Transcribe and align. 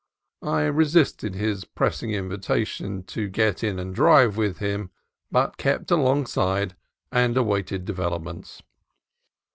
I 0.41 0.63
resisted 0.63 1.35
his 1.35 1.63
pressing 1.63 2.09
invitation 2.09 3.03
to 3.03 3.29
get 3.29 3.63
in 3.63 3.77
and 3.77 3.93
drive 3.93 4.35
with 4.35 4.57
him, 4.57 4.89
but 5.31 5.57
kept 5.57 5.91
alongside 5.91 6.75
and 7.11 7.37
awaited 7.37 7.85
developments. 7.85 8.63